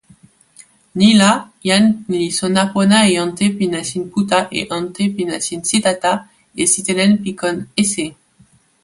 ni 0.97 1.09
la 1.21 1.31
jan 1.67 1.85
li 2.11 2.23
sona 2.39 2.63
pona 2.73 2.99
e 3.11 3.13
ante 3.25 3.45
pi 3.57 3.65
nasin 3.73 4.03
Puta 4.11 4.39
e 4.59 4.61
ante 4.77 5.03
pi 5.15 5.23
nasin 5.31 5.59
Sitata 5.69 6.13
e 6.61 6.63
sitelen 6.73 7.11
pi 7.23 7.31
kon 7.41 7.57
Ese. 7.81 8.05